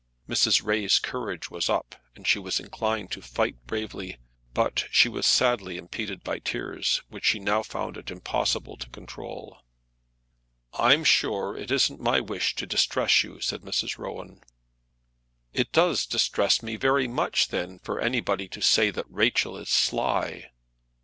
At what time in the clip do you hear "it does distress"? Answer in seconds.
15.53-16.63